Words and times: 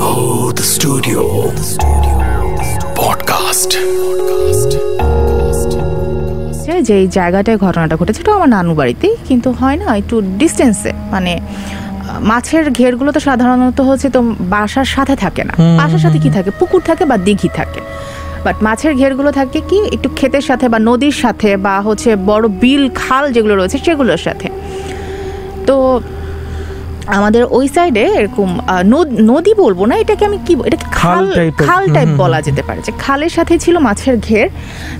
Mood 0.00 0.56
Studio 0.74 1.22
Podcast. 3.00 3.70
যে 6.86 6.94
এই 7.02 7.06
জায়গাটায় 7.18 7.58
ঘটনাটা 7.64 7.94
ঘটেছে 7.96 8.20
এটা 8.20 8.32
আমার 8.38 8.50
নানু 8.56 8.72
বাড়িতেই 8.80 9.14
কিন্তু 9.28 9.48
হয় 9.60 9.76
না 9.82 9.86
একটু 10.00 10.16
ডিস্টেন্সে 10.40 10.92
মানে 11.10 11.32
মাছের 12.30 12.64
ঘেরগুলো 12.70 13.10
তো 13.16 13.20
সাধারণত 13.20 13.78
হচ্ছে 13.88 14.08
তো 14.10 14.20
বাসার 14.54 14.88
সাথে 14.94 15.14
থাকে 15.16 15.42
না। 15.48 15.54
বাসার 15.80 16.02
সাথে 16.04 16.18
কি 16.24 16.30
থাকে? 16.36 16.50
পুকুর 16.58 16.80
থাকে 16.88 17.04
বা 17.10 17.16
দিঘি 17.26 17.50
থাকে। 17.58 17.80
বাট 18.44 18.56
মাছের 18.66 18.92
ঘেরগুলো 19.00 19.30
থাকে 19.32 19.58
কি 19.70 19.78
একটু 19.94 20.08
ক্ষেতের 20.18 20.44
সাথে 20.48 20.66
বা 20.72 20.78
নদীর 20.88 21.16
সাথে 21.22 21.50
বা 21.56 21.74
হচ্ছে 21.80 22.10
বড় 22.30 22.44
বিল 22.62 22.84
খাল 23.00 23.24
যেগুলো 23.34 23.54
রয়েছে 23.56 23.78
সেগুলোর 23.86 24.20
সাথে। 24.26 24.48
তো 25.66 26.00
আমাদের 27.08 27.44
ওই 27.50 27.68
সাইডে 27.68 28.00
এরকম 28.00 28.60
নদ- 28.86 29.54
বলব 29.56 29.84
না 29.84 29.96
এটাকে 29.96 30.24
আমি 30.24 30.38
কি 30.46 30.56
এটাকে 30.64 30.84
খাল 30.92 31.32
খাল 31.58 31.94
টাইপ 31.94 32.08
বলা 32.16 32.42
যেতে 32.42 32.62
পারে। 32.62 32.80
যে 32.84 32.92
খালের 32.98 33.28
সাথে 33.28 33.58
ছিল 33.58 33.78
মাছের 33.78 34.18
ঘের। 34.18 34.48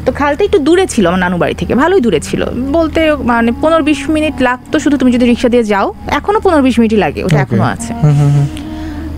তো 0.06 0.12
খালটা 0.12 0.45
একটু 0.45 0.59
দূরে 0.59 0.87
ছিল 0.87 1.06
আমার 1.06 1.20
নানু 1.20 1.37
বাড়ি 1.38 1.55
থেকে 1.55 1.74
ভালোই 1.74 2.01
দূরে 2.01 2.20
ছিল। 2.20 2.46
বলতে 2.73 3.16
মানে 3.16 3.52
পনেরো 3.60 3.82
বিশ 3.82 4.10
মিনিট 4.10 4.34
লাগতো 4.41 4.79
শুধু 4.79 4.96
তুমি 4.96 5.12
যদি 5.12 5.27
রিক্সা 5.27 5.48
দিয়ে 5.48 5.65
যাও। 5.65 5.95
এখনও 6.06 6.41
পনেরো 6.41 6.62
বিশ 6.62 6.79
মিনিটই 6.79 6.96
লাগে 6.96 7.24
ওটা. 7.24 7.41
এখনও 7.41 7.62
আছে। 7.62 7.95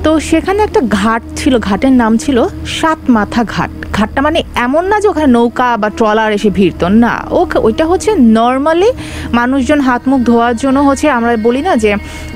তো 0.04 0.20
সেখানে 0.20 0.62
একটা 0.62 0.80
ঘাট 0.80 1.22
ছিল 1.36 1.58
ঘাটের 1.58 1.92
নাম 1.92 2.16
ছিল 2.16 2.46
সাত 2.66 2.98
মাথা 3.08 3.44
ঘাট। 3.44 3.70
ঘাটটা 4.00 4.20
মানে 4.26 4.38
এমন 4.66 4.84
না 4.90 4.96
যে 5.02 5.06
ওখানে 5.12 5.28
নৌকা 5.36 5.68
বা 5.82 5.88
ট্রলার 5.98 6.30
এসে 6.36 6.50
ভিড়তো 6.58 6.86
না। 7.04 7.14
ও 7.36 7.40
ওইটা 7.66 7.84
হচ্ছে 7.90 8.10
নর্মালি 8.38 8.90
মানুষজন 9.38 9.80
হাত 9.88 10.02
মুখ 10.10 10.20
ধোয়ার 10.30 10.54
জন্য 10.62 10.78
হচ্ছে 10.88 11.06
আমরা 11.18 11.30
বলি 11.46 11.60
না 11.68 11.72
যে 11.84 11.90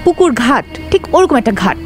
পুকুর 0.05 0.30
ঘাট 0.45 0.66
ঠিক 0.91 1.02
ওরকম 1.16 1.36
একটা 1.42 1.52
ঘাট। 1.62 1.78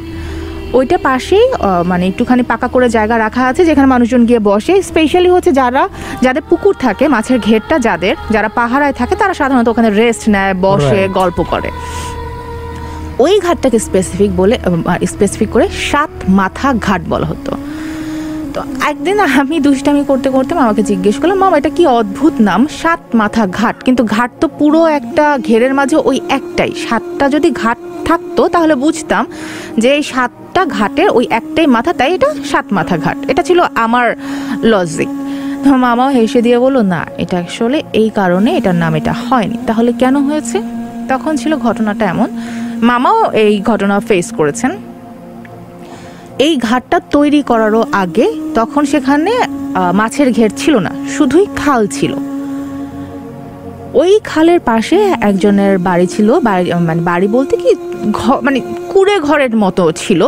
ওইটা 0.77 0.97
পাশেই 1.07 1.45
মানে 1.91 2.03
একটুখানি 2.09 2.43
পাকা 2.51 2.67
করে 2.73 2.87
জায়গা 2.97 3.15
রাখা 3.25 3.43
আছে 3.51 3.61
যেখানে 3.69 3.87
মানুষজন 3.93 4.21
গিয়ে 4.29 4.41
বসে। 4.49 4.73
স্পেশালি 4.89 5.29
হচ্ছে 5.35 5.51
যারা 5.61 5.83
যাদের 6.25 6.43
পুকুর 6.49 6.73
থাকে 6.85 7.05
মাছের 7.15 7.37
ঘেরটা 7.47 7.75
যাদের 7.87 8.15
যারা 8.35 8.49
পাহারায় 8.59 8.95
থাকে 8.99 9.13
তারা 9.21 9.33
সাধারণত 9.39 9.67
ওখানে 9.73 9.89
রেস্ট 10.01 10.23
নেয় 10.35 10.53
বসে 10.65 11.01
গল্প 11.19 11.39
করে। 11.51 11.69
ওই 13.23 13.33
ঘাটটাকে 13.45 13.77
স্পেসিফিক 13.87 14.31
বলে 14.39 14.55
স্পেসিফিক 15.13 15.49
করে 15.55 15.65
সাত 15.89 16.11
মাথা 16.39 16.67
ঘাট 16.85 17.01
বলা 17.13 17.27
হতো। 17.31 17.51
তো 18.55 18.61
একদিন 18.91 19.17
আমি 19.41 19.57
দুষ্টামি 19.67 20.03
করতে 20.11 20.29
করতে 20.35 20.51
মামাকে 20.59 20.83
জিজ্ঞেস 20.91 21.15
করলাম, 21.19 21.37
মামা, 21.43 21.55
এটা 21.61 21.71
কি 21.77 21.83
অদ্ভুত 21.99 22.35
নাম? 22.49 22.61
সাত 22.81 23.01
মাথা 23.21 23.43
ঘাট। 23.59 23.75
কিন্তু 23.85 24.01
ঘাট 24.15 24.31
তো 24.41 24.47
পুরো 24.59 24.81
একটা 24.99 25.25
ঘেরের 25.47 25.73
মাঝে 25.79 25.97
ওই 26.09 26.17
একটাই। 26.37 26.71
সাতটা 26.85 27.25
যদি 27.35 27.49
ঘাট 27.61 27.77
থাকতো 28.07 28.41
তাহলে 28.53 28.73
বুঝতাম 28.83 29.23
যে 29.81 29.89
এই 29.97 30.03
সাতটা 30.13 30.61
ঘাটের 30.77 31.09
ওই 31.17 31.25
একটাই 31.39 31.67
মাথা, 31.75 31.91
তাই 31.99 32.09
এটা 32.17 32.29
সাত 32.51 32.65
মাথা 32.77 32.95
ঘাট। 32.97 33.17
এটা 33.31 33.41
ছিল 33.49 33.59
আমার 33.85 34.07
লজিক 34.71 35.09
মামাও 35.83 36.09
হেসে 36.17 36.39
দিয়ে 36.45 36.57
বলল, 36.65 36.77
না, 36.93 37.01
এটা 37.23 37.37
আসলে 37.47 37.77
এই 38.01 38.09
কারণে 38.19 38.49
এটার 38.59 38.77
নাম 38.83 38.93
এটা 38.99 39.13
হয়নি। 39.25 39.57
তাহলে 39.67 39.91
কেন 40.01 40.15
হয়েছে? 40.27 40.57
তখন 41.11 41.33
ছিল 41.41 41.51
ঘটনাটা 41.65 42.03
এমন, 42.13 42.29
মামাও 42.89 43.19
এই 43.43 43.53
ঘটনা 43.69 43.95
ফেস 44.07 44.27
করেছেন। 44.39 44.71
এই 46.45 46.53
ঘাটটা 46.67 46.97
তৈরি 47.15 47.41
করারও 47.49 47.81
আগে 48.03 48.27
তখন 48.57 48.83
সেখানে 48.93 49.31
মাছের 49.99 50.29
ঘের 50.37 50.51
ছিল 50.61 50.73
না, 50.87 50.91
শুধুই 51.15 51.45
খাল 51.61 51.81
ছিল। 51.97 52.13
ওই 54.01 54.11
খালের 54.29 54.59
পাশে 54.69 54.97
একজনের 55.29 55.75
বাড়ি 55.87 56.07
ছিল, 56.13 56.29
বাড়ি 56.47 56.65
মানে 56.89 57.01
বাড়ি 57.09 57.27
বলতে 57.37 57.53
কি 57.61 57.69
মানে 58.45 58.59
কুড়ে 58.91 59.15
ঘরের 59.27 59.53
মতো 59.63 59.83
ছিল। 60.01 60.21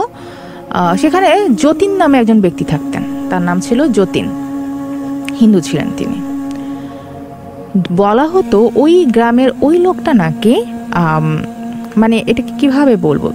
সেখানে 1.01 1.27
যতীন 1.63 1.91
নামে 2.01 2.15
একজন 2.21 2.39
ব্যক্তি 2.45 2.65
থাকতেন, 2.71 3.03
তার 3.29 3.41
নাম 3.47 3.57
ছিল 3.67 3.79
যতীন। 3.97 4.27
হিন্দু 5.39 5.59
ছিলেন 5.67 5.87
তিনি। 5.99 6.17
বলা 8.01 8.25
হতো 8.33 8.57
ওই 8.83 8.93
গ্রামের 9.15 9.49
ওই 9.67 9.75
লোকটা 9.85 10.11
নাকি 10.23 10.55
মানে 12.01 12.17
এটাকে 12.31 12.53
কীভাবে 12.59 12.93
বলব? 13.07 13.25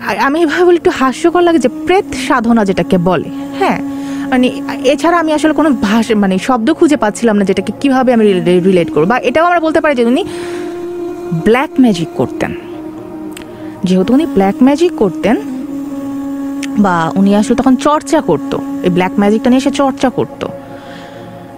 আমি 0.00 0.42
এভাবে 0.42 0.64
বলি, 0.64 0.76
একটু 0.76 0.90
হাস্যকর 0.90 1.42
লাগে 1.42 1.58
যে 1.58 1.68
প্রেত 1.68 2.04
সাধনা 2.28 2.64
যেটাকে 2.64 2.98
বলে। 2.98 3.30
হ্যাঁ? 3.58 3.82
মানে 4.30 4.46
এছাড়া 4.84 5.18
আমি 5.18 5.32
আসলে 5.32 5.52
কোনো 5.52 5.70
ভাষা 5.70 6.14
মানে 6.14 6.38
শব্দ 6.38 6.72
খুঁজে 6.72 6.96
পাচ্ছিলাম 6.96 7.36
না 7.36 7.44
যেটাকে 7.44 7.72
কীভাবে 7.80 8.12
আমি 8.12 8.32
রিলেট 8.42 8.90
করব। 8.90 9.08
বা 9.08 9.18
এটাও 9.18 9.46
আমরা 9.46 9.60
বলতে 9.60 9.80
পারি 9.80 9.94
যে 9.94 10.04
উনি 10.04 10.24
ব্ল্যাক 11.44 11.70
ম্যাজিক 11.80 12.08
করতেন। 12.14 12.54
যেহেতু 13.84 14.14
উনি 14.14 14.26
ব্ল্যাক 14.26 14.54
ম্যাজিক 14.62 14.92
করতেন, 14.96 15.36
বা 16.78 17.12
উনি 17.16 17.36
আসলে 17.36 17.56
তখন 17.56 17.76
চর্চা 17.76 18.20
করতো। 18.20 18.58
এই 18.82 18.90
ব্ল্যাক 18.90 19.12
ম্যাজিকটা 19.18 19.50
নিয়ে 19.50 19.60
সে 19.60 19.70
চর্চা 19.70 20.10
করতো। 20.10 20.48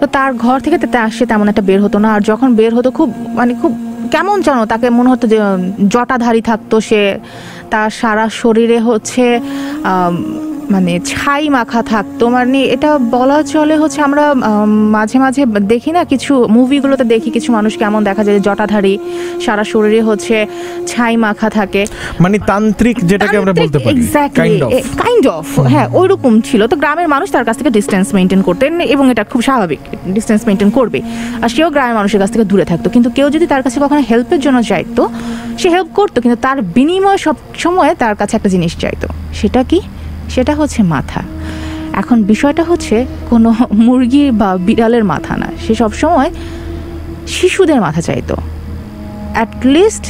তো 0.01 0.07
তার 0.07 0.34
ঘর 0.34 0.61
থেকে 0.61 0.78
সে 1.12 1.27
তেমন 1.27 1.49
একটা 1.49 1.62
বের 1.62 1.83
হতো 1.83 1.99
না। 1.99 2.15
আর 2.15 2.21
যখন 2.21 2.55
বের 2.55 2.75
হতো 2.75 2.91
খুব 2.91 3.15
মানে 3.28 3.55
খুব 3.55 3.90
কেমন 4.15 4.37
জানো 4.47 4.62
তাকে 4.72 4.87
মনে 4.98 5.09
হতো 5.12 5.25
যে 5.32 5.38
জটাধারী 5.93 6.43
থাকতো 6.50 6.76
সে। 6.88 7.03
তার 7.72 7.91
সারা 8.00 8.26
শরীরে 8.41 8.78
হচ্ছে 8.88 9.25
মানে 10.75 10.92
ছাই 11.12 11.44
মাখা 11.56 11.81
থাকতো 11.92 12.25
মানে 12.36 12.60
এটা 12.75 12.91
বলা 13.16 13.38
চলে 13.54 13.75
হচ্ছে 13.82 14.00
আমরা 14.08 14.25
মাঝে 14.97 15.19
মাঝে 15.25 15.42
দেখি 15.72 15.91
না 15.97 16.03
কিছু 16.12 16.32
মুভিগুলোতে 16.56 17.04
দেখি 17.14 17.31
কিছু 17.36 17.48
মানুষ 17.56 17.72
কেমন 17.81 18.00
দেখা 18.08 18.22
যায় 18.26 18.41
জটাধারী 18.47 18.94
সারা 19.44 19.64
শরীরে 19.72 20.00
হচ্ছে 20.09 20.36
ছাই 20.91 21.14
মাখা 21.25 21.48
থাকে। 21.59 21.82
মানে 22.25 22.36
তান্ত্রিক 22.50 22.97
যেটাকে 23.10 23.36
আমরা 23.41 23.53
বলতে 23.62 23.78
পারি 23.84 24.00
কাইন্ড 24.41 24.60
অফ 24.66 24.72
কাইন্ড 25.03 25.25
অফ 25.36 25.47
হ্যাঁ 25.72 25.88
ওইরকম 26.00 26.32
ছিল। 26.48 26.60
তো 26.70 26.75
গ্রামের 26.82 27.09
মানুষ 27.14 27.28
তার 27.34 27.44
কাছ 27.48 27.54
থেকে 27.60 27.72
ডিস্টেন্স 27.78 28.06
মেনটেন 28.16 28.41
করতেন 28.48 28.72
এবং 28.94 29.04
এটা 29.12 29.25
খুব 29.32 29.41
স্বাভাবিক 29.48 29.80
ডিস্টেন্স 30.16 30.41
মেনটেন 30.48 30.70
করবে। 30.78 30.98
আর 31.42 31.48
সেও 31.54 31.69
গ্রামের 31.75 31.97
মানুষের 32.00 32.20
কাছ 32.22 32.30
থেকে 32.34 32.47
দূরে 32.50 32.64
থাকতো। 32.70 32.86
কিন্তু 32.94 33.09
কেউ 33.16 33.26
যদি 33.34 33.47
তার 33.53 33.62
কাছে 33.64 33.78
কখনো 33.84 34.03
হেল্পের 34.10 34.41
জন্য 34.47 34.59
চাইতো 34.70 35.03
সে 35.60 35.69
হেল্প 35.75 35.91
করতো 35.98 36.16
কিন্তু 36.22 36.38
তার 36.47 36.56
বিনিময় 36.76 37.19
সব 37.26 37.36
সময় 37.64 37.91
তার 38.03 38.14
কাছে 38.20 38.34
একটা 38.38 38.50
জিনিস 38.54 38.72
চাইতো। 38.82 39.06
সেটা 39.41 39.62
কি? 39.70 39.80
সেটা 40.34 40.52
হচ্ছে 40.60 40.80
মাথা। 40.94 41.22
এখন 42.00 42.18
বিষয়টা 42.32 42.62
হচ্ছে 42.70 42.96
কোনো 43.30 43.48
মুরগি 43.86 44.24
বা 44.41 44.50
বিড়ালের 44.66 45.04
মাথা 45.12 45.34
না, 45.42 45.48
সে 45.64 45.72
সব 45.80 45.92
সময় 46.02 46.30
শিশুদের 47.36 47.78
মাথা 47.86 48.02
চাইতো। 48.08 48.36
অ্যাটলিস্ট 49.36 50.04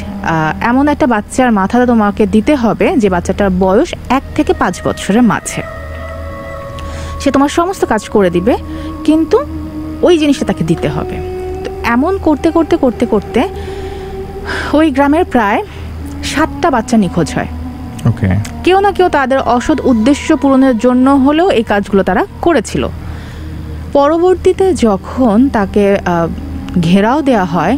এমন 0.70 0.84
একটা 0.94 1.06
বাচ্চার 1.14 1.50
মাথা 1.60 1.76
তোমাকে 1.92 2.22
দিতে 2.34 2.52
হবে 2.62 2.86
যে 3.02 3.08
বাচ্চাটার 3.14 3.50
বয়স 3.62 3.90
এক 4.18 4.24
থেকে 4.36 4.52
পাঁচ 4.62 4.74
বছরের 4.86 5.24
মাঝে। 5.32 5.62
সে 7.20 7.28
তোমার 7.34 7.50
সমস্ত 7.58 7.82
কাজ 7.92 8.02
করে 8.14 8.30
দিবে, 8.36 8.54
কিন্তু 9.06 9.38
ওই 10.06 10.14
জিনিসটা 10.22 10.44
তাকে 10.50 10.62
দিতে 10.70 10.88
হবে। 10.94 11.16
তো 11.64 11.68
এমন 11.94 12.12
করতে 12.26 12.48
করতে 12.56 12.74
করতে 12.84 13.04
করতে 13.12 13.40
ওই 14.78 14.86
গ্রামের 14.96 15.24
প্রায় 15.32 15.60
সাতটা 16.30 16.68
বাচ্চা 16.74 16.96
নিখোঁজ 17.04 17.28
হয়। 17.36 17.50
কেউ 18.64 18.78
না 18.84 18.90
কেউ 18.96 19.08
তাদের 19.18 19.38
অসৎ 19.56 19.78
উদ্দেশ্য 19.90 20.28
পূরণের 20.42 20.76
জন্য 20.84 21.06
হলেও 21.24 21.48
এই 21.58 21.64
কাজগুলো 21.72 22.02
তারা 22.08 22.22
করেছিল। 22.44 22.82
পরবর্তীতে 23.96 24.66
যখন 24.86 25.36
তাকে 25.56 25.84
ঘেরাও 26.88 27.18
দেওয়া 27.28 27.46
হয়, 27.54 27.74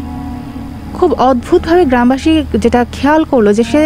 খুব 0.97 1.10
অদ্ভুতভাবে 1.28 1.82
গ্রামবাসী 1.91 2.32
যেটা 2.62 2.81
খেয়াল 2.97 3.22
করল 3.32 3.47
যে 3.59 3.65
সে 3.72 3.82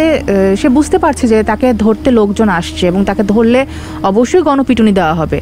সে 0.61 0.67
বুঝতে 0.77 0.97
পারছে 1.03 1.23
যে 1.31 1.37
তাকে 1.51 1.67
ধরতে 1.83 2.09
লোকজন 2.19 2.49
আসছে 2.59 2.83
এবং 2.91 3.01
তাকে 3.09 3.23
ধরলে 3.33 3.61
অবশ্যই 4.11 4.43
গণপিটুনি 4.47 4.91
দেওয়া 4.99 5.15
হবে। 5.19 5.39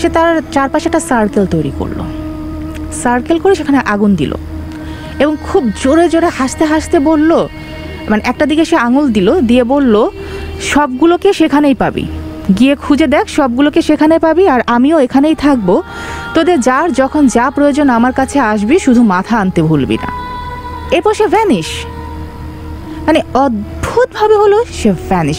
সে 0.00 0.08
তার 0.16 0.28
চারপাশে 0.54 0.86
একটা 0.90 1.02
সার্কেল 1.10 1.44
তৈরি 1.54 1.72
করল। 1.78 1.98
সার্কেল 3.02 3.36
করে 3.42 3.54
সেখানে 3.60 3.78
আগুন 3.94 4.10
দিল 4.20 4.32
এবং 5.22 5.34
খুব 5.48 5.62
জোরে 5.82 6.06
জোরে 6.12 6.28
হাসতে 6.38 6.64
হাসতে 6.72 6.96
বলল 7.10 7.30
মানে 8.10 8.22
একটা 8.30 8.44
দিকে 8.50 8.64
সে 8.70 8.76
আঙুল 8.86 9.06
দিল, 9.16 9.28
দিয়ে 9.50 9.64
বলল, 9.72 9.94
সবগুলোকে 10.72 11.28
সেখানেই 11.40 11.76
পাবি। 11.82 12.04
গিয়ে 12.58 12.74
খুঁজে 12.84 13.06
দেখ, 13.14 13.24
সবগুলোকে 13.38 13.80
সেখানে 13.88 14.14
পাবি 14.24 14.44
আর 14.54 14.60
আমিও 14.76 14.96
এখানেই 15.06 15.36
থাকব। 15.44 15.68
তোদের 16.34 16.58
যার 16.60 16.88
যখন 17.00 17.22
যা 17.36 17.46
প্রয়োজন 17.56 17.86
আমার 17.98 18.12
কাছে 18.12 18.38
আসবি, 18.52 18.76
শুধু 18.86 19.02
মাথা 19.14 19.34
আনতে 19.42 19.60
ভুলবি 19.62 19.96
না। 20.04 20.10
এরপর 20.96 21.12
সে 21.14 21.26
ভ্যানিশ 21.36 21.68
মানে 23.06 23.20
অদ্ভুতভাবে 23.44 24.36
হলো, 24.42 24.58
সে 24.78 24.90
ভ্যানিশ 25.10 25.38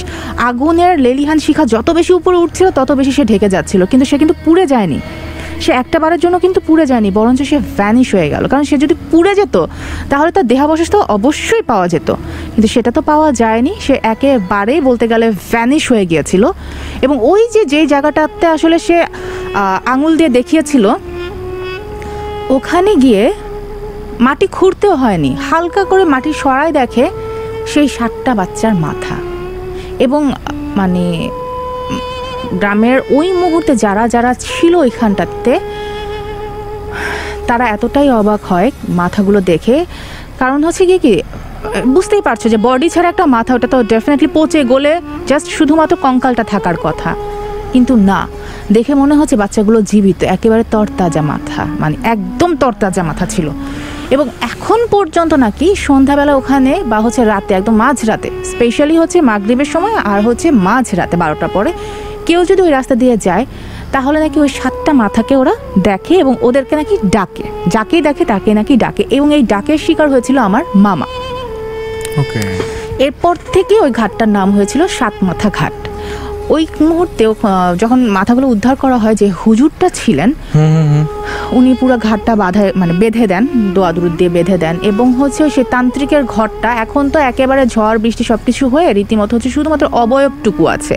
আগুনের 0.49 0.93
লেলিহান 1.05 1.39
শিখা 1.45 1.63
যত 1.73 1.87
বেশি 1.97 2.11
উপরে 2.19 2.37
উঠছিল, 2.37 2.67
তত 2.77 2.89
বেশি 2.91 3.11
সে 3.17 3.23
ঢেকে 3.25 3.47
যাচ্ছিল, 3.49 3.81
কিন্তু 3.85 4.05
সে 4.09 4.15
কিন্তু 4.21 4.35
পুড়ে 4.45 4.65
যায়নি। 4.67 4.99
সে 5.59 5.71
একটা 5.71 5.99
বারের 5.99 6.19
জন্য 6.19 6.39
কিন্তু 6.39 6.59
পুড়ে 6.67 6.85
যায়নি, 6.85 7.11
বরঞ্চ 7.11 7.41
সে 7.41 7.57
ভ্যানিশ 7.77 8.07
হয়ে 8.15 8.29
গেল। 8.29 8.47
কারণ 8.47 8.63
সে 8.63 8.77
যদি 8.77 8.95
পুড়ে 9.11 9.35
যেত, 9.35 9.55
তাহলে 10.09 10.31
তার 10.31 10.47
দেহাবশেষ 10.47 10.91
তো 10.91 10.99
অবশ্যই 11.17 11.61
পাওয়া 11.61 11.87
যেত। 11.87 12.09
কিন্তু 12.53 12.67
সেটা 12.67 12.91
তো 12.91 13.01
পাওয়া 13.01 13.31
যায়নি, 13.31 13.73
সে 13.79 13.99
একেবারেই 14.03 14.81
বলতে 14.81 15.07
গেলে 15.07 15.31
ভ্যানিশ 15.31 15.91
হয়ে 15.91 16.05
গিয়েছিল। 16.05 16.43
এবং 17.01 17.15
ওই 17.21 17.41
যে, 17.53 17.61
যেই 17.65 17.85
জায়গাটাতে 17.87 18.47
আসলে 18.47 18.79
সে 18.79 18.97
আঙুল 19.85 20.17
দিয়ে 20.17 20.29
দেখিয়েছিল, 20.29 20.85
ওখানে 22.49 22.95
গিয়ে 22.95 23.23
মাটি 24.19 24.47
খুঁড়তেও 24.47 24.95
হয়নি। 24.95 25.31
হালকা 25.49 25.83
করে 25.83 26.03
মাটি 26.03 26.31
সরাই 26.33 26.71
দেখে 26.71 27.05
সেই 27.67 27.87
সাতটা 27.87 28.31
বাচ্চার 28.35 28.73
মাথা। 28.75 29.15
এবং 29.99 30.21
মানে 30.75 31.29
গ্রামের 32.61 32.97
ওই 33.17 33.27
মুহূর্তে 33.41 33.73
যারা 33.85 34.03
যারা 34.13 34.31
ছিল 34.47 34.73
ওইখানটাতে 34.85 35.53
তারা 37.49 37.65
এতটাই 37.75 38.09
অবাক 38.21 38.41
হয় 38.51 38.67
মাথাগুলো 38.99 39.39
দেখে। 39.51 39.77
কারণ 40.41 40.59
হচ্ছে 40.67 40.83
কি 40.89 40.97
কি, 41.05 41.15
বুঝতেই 41.95 42.21
পারছ 42.27 42.43
যে 42.53 42.57
বডি 42.67 42.87
ছাড়া 42.93 43.07
একটা 43.13 43.25
মাথা, 43.35 43.51
ওটা 43.57 43.67
তো 43.73 43.77
ডেফিনেটলি 43.93 44.29
পচে 44.37 44.59
গলে 44.73 44.93
জাস্ট 45.29 45.47
শুধুমাত্র 45.57 45.93
কঙ্কালটা 46.05 46.43
থাকার 46.53 46.77
কথা। 46.85 47.09
কিন্তু 47.73 47.93
না, 48.09 48.19
দেখে 48.75 48.93
মনে 49.01 49.13
হচ্ছে 49.19 49.35
বাচ্চাগুলো 49.41 49.79
জীবিত, 49.91 50.19
একেবারে 50.35 50.63
তরতাজা 50.73 51.23
মাথা 51.31 51.61
মানে 51.81 51.95
একদম 52.13 52.49
তরতাজা 52.61 53.01
মাথা 53.09 53.25
ছিল। 53.33 53.47
এবং 54.15 54.25
এখন 54.49 54.79
পর্যন্ত 54.93 55.31
নাকি 55.45 55.67
সন্ধ্যাবেলা 55.87 56.33
ওখানে 56.41 56.73
বা 56.91 56.97
হচ্ছে 57.05 57.21
রাতে, 57.33 57.51
একদম 57.59 57.75
মাঝ 57.83 57.97
রাতে 58.09 58.29
স্পেশালি 58.51 58.95
হচ্ছে 59.01 59.17
মাগরীবের 59.29 59.69
সময় 59.73 59.95
আর 60.11 60.19
হচ্ছে 60.27 60.47
মাঝ 60.67 60.85
রাতে 60.99 61.15
বারোটা 61.23 61.47
পরে 61.55 61.71
কেউ 62.29 62.41
যদি 62.49 62.61
ওই 62.65 62.71
রাস্তা 62.77 62.95
দিয়ে 63.01 63.15
যায় 63.27 63.45
তাহলে 63.93 64.17
নাকি 64.23 64.37
ওই 64.43 64.49
সাতটা 64.59 64.91
মাথাকে 65.01 65.33
ওরা 65.41 65.53
দেখে 65.87 66.15
এবং 66.23 66.33
ওদেরকে 66.47 66.73
নাকি 66.79 66.95
ডাকে। 67.15 67.45
যাকেই 67.73 68.01
দেখে 68.07 68.23
তাকে 68.31 68.49
নাকি 68.59 68.73
ডাকে 68.83 69.03
এবং 69.15 69.27
এই 69.37 69.43
ডাকের 69.51 69.79
শিকার 69.85 70.07
হয়েছিল 70.13 70.37
আমার 70.47 70.63
মামা। 70.85 71.07
ওকে 72.21 72.41
এরপর 73.05 73.35
থেকে 73.53 73.75
ওই 73.85 73.91
ঘাটটার 73.99 74.29
নাম 74.37 74.47
হয়েছিল 74.55 74.81
সাত 74.97 75.15
মাথা 75.27 75.49
ঘাট। 75.57 75.75
ওই 76.55 76.63
মুহূর্তে 76.89 77.23
যখন 77.81 77.99
মাথাগুলো 78.17 78.47
উদ্ধার 78.53 78.75
করা 78.83 78.97
হয় 79.03 79.15
যে 79.21 79.27
হুজুরটা 79.41 79.87
ছিলেন 79.99 80.29
উনি 81.57 81.71
পুরো 81.79 81.95
ঘাটটা 82.07 82.33
বাধা 82.43 82.63
মানে 82.81 82.93
বেঁধে 83.01 83.25
দেন 83.31 83.43
দোয়া 83.75 83.89
দুরুদ 83.95 84.13
দিয়ে 84.19 84.31
বেঁধে 84.37 84.57
দেন। 84.63 84.75
এবং 84.91 85.07
হচ্ছে 85.19 85.41
সে 85.55 85.63
তান্ত্রিকের 85.73 86.23
ঘরটা 86.33 86.69
এখন 86.83 87.03
তো 87.13 87.17
একেবারে 87.31 87.63
ঝড় 87.73 87.97
বৃষ্টি 88.03 88.23
সবকিছু 88.31 88.63
হয়ে 88.73 88.87
রীতিমতো 88.97 89.31
হচ্ছে 89.35 89.49
শুধুমাত্র 89.57 89.85
অবয়বটুকু 90.03 90.63
আছে। 90.75 90.95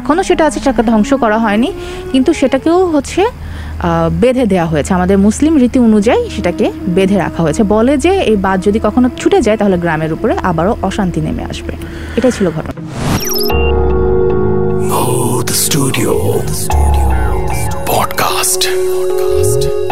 এখনও 0.00 0.22
সেটা 0.28 0.42
আছে 0.48 0.58
সেটাকে 0.64 0.82
ধ্বংস 0.90 1.10
করা 1.22 1.38
হয়নি। 1.44 1.68
কিন্তু 2.12 2.30
সেটাকেও 2.40 2.78
হচ্ছে 2.94 3.22
বেঁধে 4.22 4.44
দেওয়া 4.52 4.66
হয়েছে। 4.72 4.90
আমাদের 4.98 5.16
মুসলিম 5.26 5.52
রীতি 5.62 5.78
অনুযায়ী 5.88 6.22
সেটাকে 6.34 6.66
বেঁধে 6.96 7.16
রাখা 7.24 7.40
হয়েছে। 7.44 7.62
বলে 7.74 7.92
যে 8.04 8.12
এই 8.30 8.36
বাদ 8.44 8.58
যদি 8.66 8.78
কখনো 8.86 9.06
ছুটে 9.20 9.38
যায় 9.46 9.56
তাহলে 9.60 9.76
গ্রামের 9.84 10.10
উপরে 10.16 10.32
আবারও 10.50 10.72
অশান্তি 10.88 11.20
নেমে 11.26 11.42
আসবে। 11.52 11.72
এটাই 12.18 12.32
ছিল 12.36 12.46
ঘটনা। 12.56 12.80
The 15.50 15.56
studio. 15.56 16.42
Podcast. 17.84 18.62
Podcast. 18.68 19.89